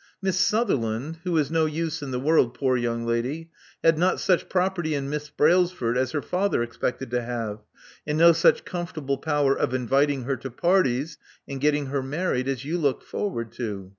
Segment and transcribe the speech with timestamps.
[0.19, 3.51] Miss Sutherland— who is no use in the world, poor young lady—
[3.83, 7.59] had not such property in Miss Brailsford as her father expected to have,
[8.07, 12.65] and no such comfortable power of inviting her to parties and getting her married as
[12.65, 13.89] you look forward to.